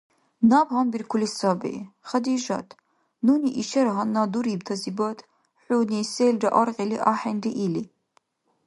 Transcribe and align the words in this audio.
Наб 0.49 0.67
гьанбиркули 0.75 1.27
саби, 1.37 1.75
Хадижат, 2.09 2.67
нуни 3.25 3.49
ишар 3.61 3.87
гьанна 3.95 4.21
дурибтазибад 4.31 5.19
хӀуни 5.63 5.99
селра 6.13 6.49
аргъили 6.61 6.97
ахӀенри 7.11 7.51
или. 7.65 7.83